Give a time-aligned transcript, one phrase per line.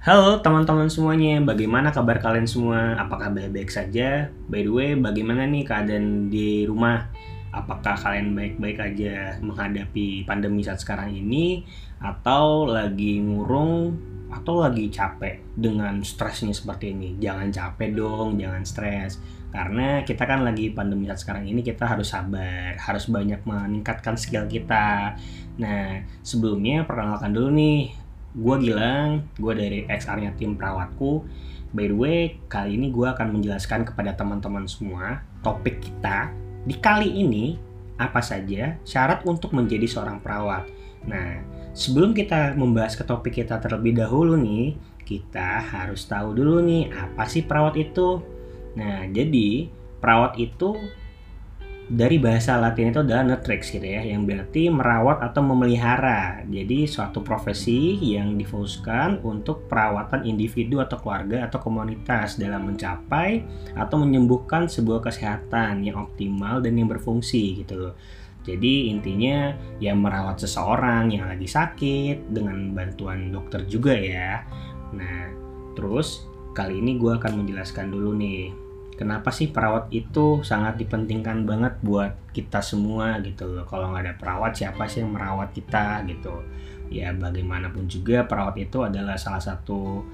[0.00, 2.96] Halo teman-teman semuanya, bagaimana kabar kalian semua?
[2.96, 4.32] Apakah baik-baik saja?
[4.48, 7.12] By the way, bagaimana nih keadaan di rumah?
[7.52, 11.68] Apakah kalian baik-baik aja menghadapi pandemi saat sekarang ini?
[12.00, 14.00] Atau lagi ngurung?
[14.32, 17.20] Atau lagi capek dengan stresnya seperti ini?
[17.20, 19.20] Jangan capek dong, jangan stres.
[19.52, 24.48] Karena kita kan lagi pandemi saat sekarang ini kita harus sabar, harus banyak meningkatkan skill
[24.48, 25.12] kita.
[25.60, 27.99] Nah, sebelumnya perkenalkan dulu nih
[28.34, 31.26] gue Gilang, gue dari XR-nya tim perawatku.
[31.70, 32.20] By the way,
[32.50, 36.34] kali ini gue akan menjelaskan kepada teman-teman semua topik kita
[36.66, 37.56] di kali ini
[38.00, 40.66] apa saja syarat untuk menjadi seorang perawat.
[41.06, 41.40] Nah,
[41.72, 47.24] sebelum kita membahas ke topik kita terlebih dahulu nih, kita harus tahu dulu nih apa
[47.26, 48.22] sih perawat itu.
[48.76, 49.68] Nah, jadi
[50.00, 50.78] perawat itu
[51.90, 56.46] dari bahasa Latin itu adalah netrix gitu ya, yang berarti merawat atau memelihara.
[56.46, 63.42] Jadi suatu profesi yang difokuskan untuk perawatan individu atau keluarga atau komunitas dalam mencapai
[63.74, 67.94] atau menyembuhkan sebuah kesehatan yang optimal dan yang berfungsi gitu loh.
[68.46, 74.46] Jadi intinya ya merawat seseorang yang lagi sakit dengan bantuan dokter juga ya.
[74.94, 75.26] Nah,
[75.74, 76.22] terus
[76.54, 78.69] kali ini gue akan menjelaskan dulu nih
[79.00, 84.14] kenapa sih perawat itu sangat dipentingkan banget buat kita semua gitu loh kalau nggak ada
[84.20, 86.44] perawat siapa sih yang merawat kita gitu
[86.92, 90.04] ya bagaimanapun juga perawat itu adalah salah satu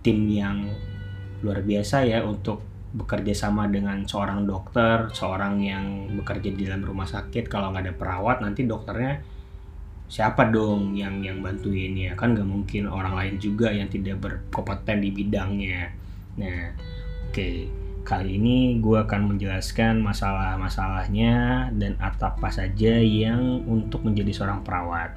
[0.00, 0.72] tim yang
[1.44, 7.10] luar biasa ya untuk bekerja sama dengan seorang dokter, seorang yang bekerja di dalam rumah
[7.10, 7.50] sakit.
[7.50, 9.18] Kalau nggak ada perawat, nanti dokternya
[10.06, 12.14] siapa dong yang yang bantuin ya?
[12.14, 15.90] Kan nggak mungkin orang lain juga yang tidak berkompeten di bidangnya.
[16.38, 16.70] Nah,
[17.26, 17.34] oke.
[17.34, 25.16] Okay Kali ini gue akan menjelaskan masalah-masalahnya dan apa saja yang untuk menjadi seorang perawat.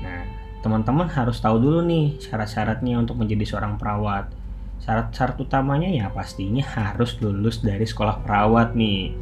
[0.00, 0.24] Nah,
[0.64, 4.32] teman-teman harus tahu dulu nih syarat-syaratnya untuk menjadi seorang perawat.
[4.80, 9.12] Syarat-syarat utamanya ya pastinya harus lulus dari sekolah perawat nih.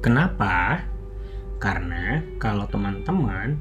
[0.00, 0.80] Kenapa?
[1.60, 3.60] Karena kalau teman-teman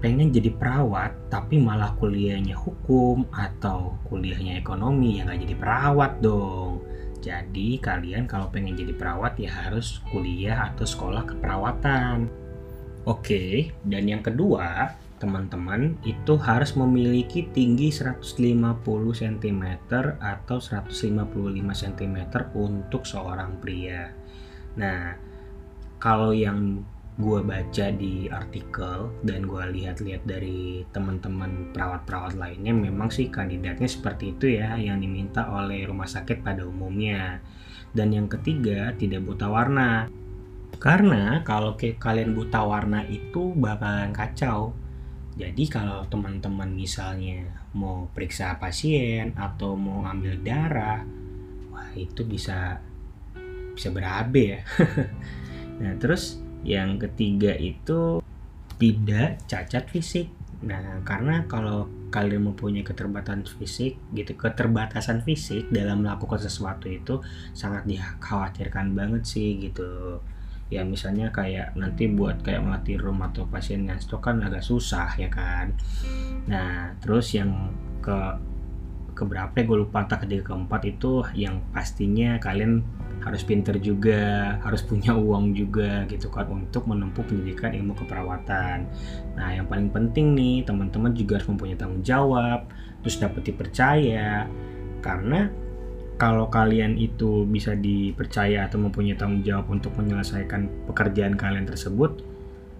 [0.00, 6.84] pengen jadi perawat tapi malah kuliahnya hukum atau kuliahnya ekonomi ya nggak jadi perawat dong
[7.26, 12.30] jadi kalian kalau pengen jadi perawat ya harus kuliah atau sekolah keperawatan.
[13.02, 18.30] Oke, dan yang kedua, teman-teman itu harus memiliki tinggi 150
[19.10, 19.62] cm
[20.22, 20.94] atau 155
[21.82, 22.18] cm
[22.54, 24.14] untuk seorang pria.
[24.78, 25.16] Nah,
[25.96, 26.84] kalau yang
[27.16, 34.36] gue baca di artikel dan gue lihat-lihat dari teman-teman perawat-perawat lainnya memang sih kandidatnya seperti
[34.36, 37.40] itu ya yang diminta oleh rumah sakit pada umumnya.
[37.96, 40.12] Dan yang ketiga tidak buta warna.
[40.76, 44.76] Karena kalau ke kalian buta warna itu bakalan kacau.
[45.40, 51.04] Jadi kalau teman-teman misalnya mau periksa pasien atau mau ambil darah
[51.68, 52.80] wah itu bisa
[53.72, 54.60] bisa berabe ya.
[55.76, 58.18] Nah terus yang ketiga itu
[58.76, 60.26] tidak cacat fisik.
[60.66, 67.22] Nah karena kalau kalian mempunyai keterbatasan fisik gitu keterbatasan fisik dalam melakukan sesuatu itu
[67.54, 70.18] sangat dikhawatirkan banget sih gitu.
[70.66, 75.14] Ya misalnya kayak nanti buat kayak melatih rumah atau pasien yang stroke kan agak susah
[75.14, 75.70] ya kan?
[76.50, 77.70] Nah terus yang
[78.02, 78.18] ke
[79.16, 82.84] keberapa gue lupa tak ketiga keempat itu yang pastinya kalian
[83.22, 88.86] harus pinter juga, harus punya uang juga gitu kan untuk menempuh pendidikan ilmu keperawatan.
[89.38, 92.68] Nah, yang paling penting nih, teman-teman juga harus mempunyai tanggung jawab,
[93.02, 94.46] terus dapat dipercaya.
[95.00, 95.48] Karena
[96.16, 102.24] kalau kalian itu bisa dipercaya atau mempunyai tanggung jawab untuk menyelesaikan pekerjaan kalian tersebut,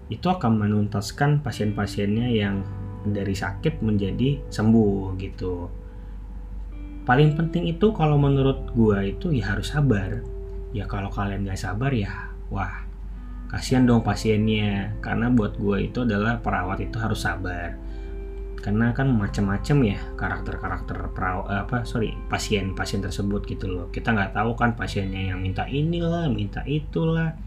[0.08, 2.62] itu akan menuntaskan pasien-pasiennya yang
[3.06, 5.85] dari sakit menjadi sembuh gitu.
[7.06, 10.26] Paling penting itu kalau menurut gua itu ya harus sabar.
[10.74, 12.82] Ya kalau kalian gak sabar ya wah
[13.46, 14.98] kasihan dong pasiennya.
[14.98, 17.78] Karena buat gue itu adalah perawat itu harus sabar.
[18.58, 23.86] Karena kan macam-macam ya karakter-karakter perawat apa sorry pasien-pasien tersebut gitu loh.
[23.94, 27.38] Kita nggak tahu kan pasiennya yang minta inilah minta itulah.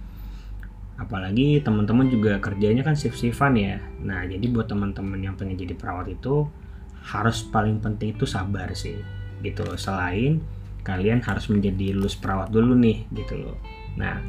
[0.95, 3.83] Apalagi teman-teman juga kerjanya kan shift-shiftan ya.
[3.99, 6.47] Nah jadi buat teman-teman yang pengen jadi perawat itu
[7.11, 9.77] harus paling penting itu sabar sih gitu loh.
[9.79, 10.39] Selain
[10.83, 13.57] kalian harus menjadi lulus perawat dulu nih gitu loh.
[13.99, 14.19] Nah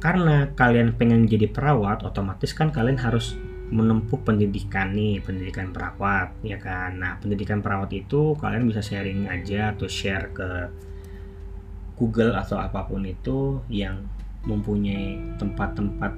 [0.00, 3.36] karena kalian pengen jadi perawat otomatis kan kalian harus
[3.70, 6.98] menempuh pendidikan nih pendidikan perawat ya kan?
[6.98, 10.48] Nah pendidikan perawat itu kalian bisa sharing aja atau share ke
[12.00, 14.08] Google atau apa pun itu yang
[14.48, 16.16] mempunyai tempat-tempat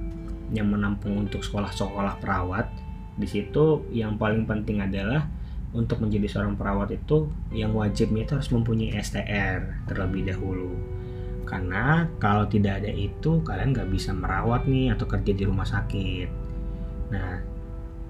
[0.55, 2.71] yang menampung untuk sekolah-sekolah perawat.
[3.19, 5.27] Di situ yang paling penting adalah
[5.73, 10.77] untuk menjadi seorang perawat itu yang wajibnya itu harus mempunyai STR terlebih dahulu.
[11.43, 16.29] Karena kalau tidak ada itu kalian nggak bisa merawat nih atau kerja di rumah sakit.
[17.11, 17.41] Nah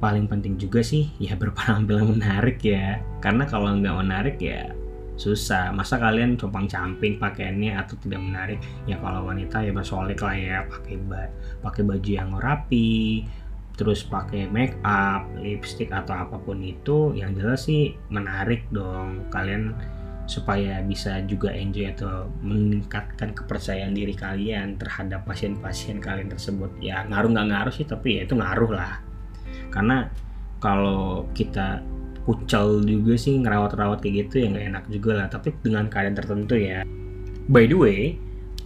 [0.04, 3.00] paling penting juga sih ya berpenampilan menarik ya.
[3.24, 4.70] Karena kalau nggak menarik ya
[5.16, 5.72] susah.
[5.72, 8.60] Masa kalian compang camping pakaiannya atau tidak menarik?
[8.90, 11.30] Ya kalau wanita ya bersolek lah ya pakai ba
[11.64, 13.24] pakai baju yang rapi
[13.74, 19.74] terus pakai make up lipstick atau apa pun itu yang jelas sih menarik dong kalian
[20.24, 26.72] supaya bisa juga enjoy atau meningkatkan kepercayaan diri kalian terhadap pasien-pasien kalian tersebut.
[26.80, 29.04] Ya ngaruh nggak ngaruh sih tapi ya itu ngaruh lah.
[29.68, 30.08] Karena
[30.64, 31.84] kalau kita
[32.24, 35.28] kucel juga sih ngerawat-rawat kayak gitu ya nggak enak juga lah.
[35.28, 36.88] Tapi dengan keadaan tertentu ya.
[37.52, 38.16] By the way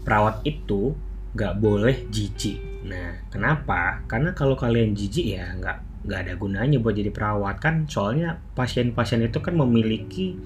[0.05, 0.93] perawat itu
[1.33, 4.05] nggak boleh jijik nah kenapa?
[4.05, 7.89] Karena kalau kalian jijik ya nggak nggak ada gunanya buat jadi perawat kan?
[7.89, 10.37] Soalnya pasien-pasien itu kan memiliki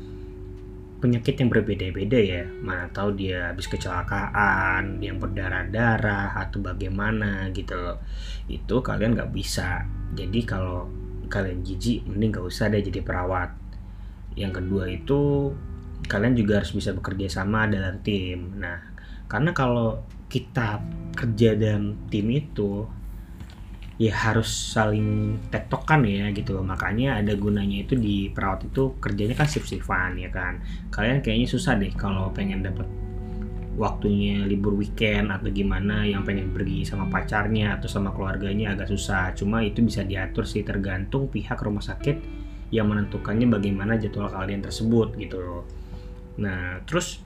[1.02, 2.44] penyakit yang berbeda-beda ya.
[2.62, 7.98] Mana tahu dia habis kecelakaan yang berdarah-darah atau bagaimana gitu loh.
[8.46, 9.86] Itu kalian nggak bisa.
[10.14, 10.88] Jadi kalau
[11.32, 13.56] kalian jijik mending gak usah deh jadi perawat.
[14.36, 15.52] Yang kedua itu
[16.06, 18.60] kalian juga harus bisa bekerja sama dalam tim.
[18.60, 18.92] Nah
[19.32, 20.80] karena kalau kita
[21.12, 22.88] kerja dalam tim itu
[24.02, 26.66] ya harus saling tektokan ya gitu loh.
[26.66, 30.64] Makanya ada gunanya itu di perawat itu kerjanya kan shift-shiftan ya kan?
[30.90, 32.88] Kalian kayaknya susah deh kalau pengen dapat
[33.78, 39.36] waktunya libur weekend atau gimana yang pengen pergi sama pacarnya atau sama keluarganya agak susah.
[39.38, 42.40] Cuma itu bisa diatur sih tergantung pihak rumah sakit
[42.72, 45.64] yang menentukannya bagaimana jadwal kalian tersebut gitu loh.
[46.40, 47.22] Nah terus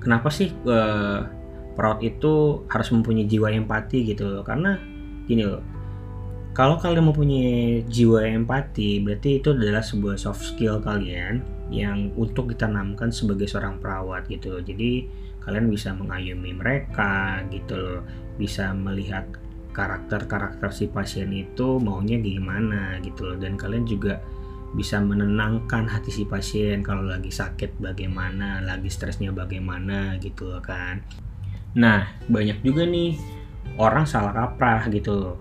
[0.00, 1.35] kenapa sih uh,
[1.76, 4.80] perawat itu harus mempunyai jiwa empati gitu loh karena
[5.28, 5.60] gini loh
[6.56, 13.10] kalau kalian mempunyai jiwa empati berarti itu adalah sebuah soft skill kalian yang untuk ditanamkan
[13.10, 14.62] sebagai seorang perawat gitu loh.
[14.62, 15.04] Jadi
[15.42, 18.00] kalian bisa mengayomi mereka gitu loh.
[18.40, 19.26] Bisa melihat
[19.76, 24.24] karakter-karakter si pasien itu maunya gimana gitu loh dan kalian juga
[24.72, 31.04] bisa menenangkan hati si pasien kalau lagi sakit bagaimana, lagi stresnya bagaimana gitu loh kan.
[31.76, 33.20] Nah, banyak juga nih
[33.76, 35.36] orang salah kaprah gitu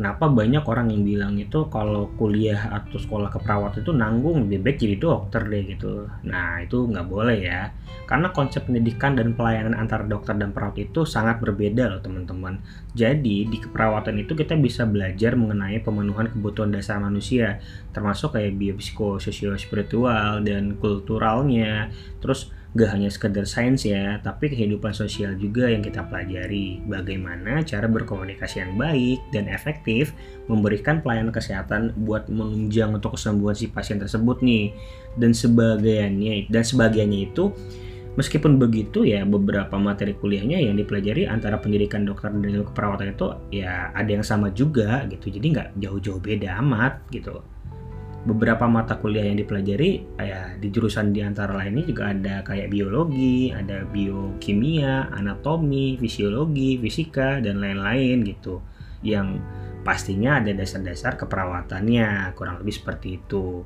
[0.00, 4.76] kenapa banyak orang yang bilang itu kalau kuliah atau sekolah keperawatan itu nanggung lebih baik
[4.80, 6.08] jadi dokter deh gitu.
[6.24, 7.68] Nah itu nggak boleh ya.
[8.08, 12.64] Karena konsep pendidikan dan pelayanan antara dokter dan perawat itu sangat berbeda loh teman-teman.
[12.96, 17.60] Jadi di keperawatan itu kita bisa belajar mengenai pemenuhan kebutuhan dasar manusia
[17.92, 21.92] termasuk kayak biopsiko, spiritual dan kulturalnya.
[22.24, 26.78] Terus gak hanya sekedar sains ya, tapi kehidupan sosial juga yang kita pelajari.
[26.86, 30.14] Bagaimana cara berkomunikasi yang baik dan efektif
[30.46, 34.70] memberikan pelayanan kesehatan buat menunjang untuk kesembuhan si pasien tersebut nih.
[35.18, 37.50] Dan sebagiannya dan sebagiannya itu
[38.18, 43.26] Meskipun begitu ya beberapa materi kuliahnya yang dipelajari antara pendidikan dokter dan ilmu keperawatan itu
[43.54, 47.38] ya ada yang sama juga gitu jadi nggak jauh-jauh beda amat gitu
[48.20, 53.48] beberapa mata kuliah yang dipelajari ya di jurusan di antara lainnya juga ada kayak biologi,
[53.48, 58.60] ada biokimia, anatomi, fisiologi, fisika dan lain-lain gitu.
[59.00, 59.40] Yang
[59.80, 63.64] pastinya ada dasar-dasar keperawatannya, kurang lebih seperti itu.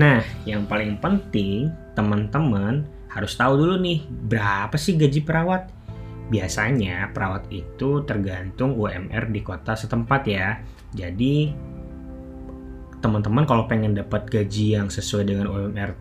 [0.00, 5.68] Nah, yang paling penting teman-teman harus tahu dulu nih berapa sih gaji perawat.
[6.32, 10.56] Biasanya perawat itu tergantung UMR di kota setempat ya.
[10.96, 11.52] Jadi
[13.04, 15.92] teman-teman kalau pengen dapat gaji yang sesuai dengan UMR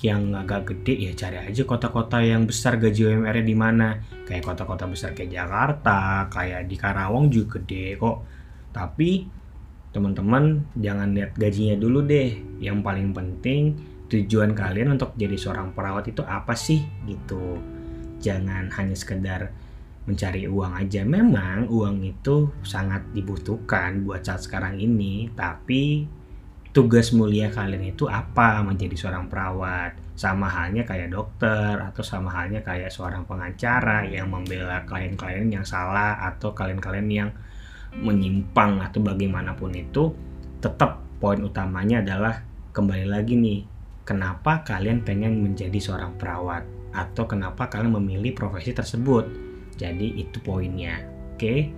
[0.00, 4.00] yang agak gede ya cari aja kota-kota yang besar gaji UMR-nya di mana.
[4.24, 8.24] Kayak kota-kota besar kayak Jakarta kayak di Karawang juga gede kok.
[8.72, 9.28] Tapi
[9.92, 12.36] teman-teman jangan lihat gajinya dulu deh.
[12.60, 13.62] Yang paling penting
[14.08, 16.84] tujuan kalian untuk jadi seorang perawat itu apa sih?
[17.04, 17.60] Gitu.
[18.24, 19.52] Jangan hanya sekedar
[20.04, 21.02] mencari uang aja.
[21.04, 26.04] Memang uang itu sangat dibutuhkan buat saat sekarang ini, tapi
[26.74, 29.96] tugas mulia kalian itu apa menjadi seorang perawat?
[30.14, 36.20] Sama halnya kayak dokter atau sama halnya kayak seorang pengacara yang membela klien-klien yang salah
[36.22, 37.30] atau kalian-kalian yang
[37.94, 40.14] menyimpang atau bagaimanapun itu,
[40.58, 42.42] tetap poin utamanya adalah
[42.74, 43.60] kembali lagi nih,
[44.02, 49.53] kenapa kalian pengen menjadi seorang perawat atau kenapa kalian memilih profesi tersebut?
[49.74, 51.02] Jadi itu poinnya.
[51.34, 51.70] Oke.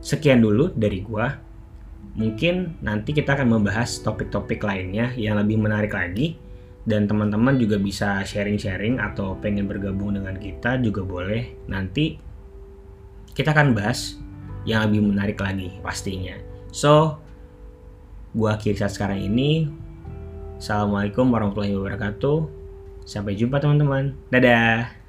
[0.00, 1.28] Sekian dulu dari gua.
[2.16, 6.34] Mungkin nanti kita akan membahas topik-topik lainnya yang lebih menarik lagi
[6.88, 11.68] dan teman-teman juga bisa sharing-sharing atau pengen bergabung dengan kita juga boleh.
[11.68, 12.16] Nanti
[13.36, 14.18] kita akan bahas
[14.64, 16.34] yang lebih menarik lagi pastinya.
[16.72, 17.20] So,
[18.32, 19.70] gua akhiri saat sekarang ini
[20.60, 22.44] Assalamualaikum warahmatullahi wabarakatuh.
[23.08, 24.12] Sampai jumpa teman-teman.
[24.28, 24.99] Dadah.